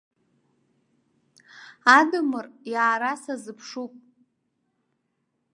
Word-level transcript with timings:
Адамыр 1.97 2.45
иаара 2.73 3.11
сазыԥшуп. 3.23 3.93